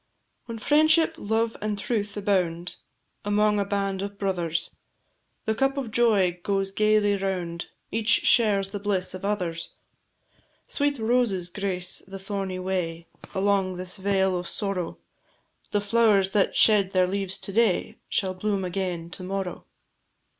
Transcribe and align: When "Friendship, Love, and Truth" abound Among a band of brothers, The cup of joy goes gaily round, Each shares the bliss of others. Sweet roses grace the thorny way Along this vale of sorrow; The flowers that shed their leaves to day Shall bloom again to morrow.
When 0.47 0.57
"Friendship, 0.57 1.13
Love, 1.19 1.55
and 1.61 1.77
Truth" 1.77 2.17
abound 2.17 2.77
Among 3.23 3.59
a 3.59 3.65
band 3.65 4.01
of 4.01 4.17
brothers, 4.17 4.75
The 5.45 5.53
cup 5.53 5.77
of 5.77 5.91
joy 5.91 6.39
goes 6.41 6.71
gaily 6.71 7.15
round, 7.17 7.67
Each 7.91 8.09
shares 8.09 8.69
the 8.71 8.79
bliss 8.79 9.13
of 9.13 9.23
others. 9.23 9.69
Sweet 10.67 10.97
roses 10.97 11.49
grace 11.49 12.01
the 12.07 12.17
thorny 12.17 12.57
way 12.57 13.05
Along 13.35 13.75
this 13.75 13.97
vale 13.97 14.35
of 14.39 14.47
sorrow; 14.49 14.97
The 15.69 15.81
flowers 15.81 16.31
that 16.31 16.55
shed 16.57 16.93
their 16.93 17.05
leaves 17.05 17.37
to 17.37 17.51
day 17.53 17.97
Shall 18.09 18.33
bloom 18.33 18.65
again 18.65 19.11
to 19.11 19.23
morrow. 19.23 19.65